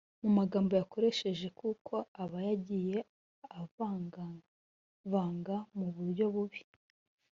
[0.21, 1.93] mu magambo yakoresheje kuko
[2.23, 2.97] aba yagiye
[3.61, 6.61] avangavanga mu buryo bubi”.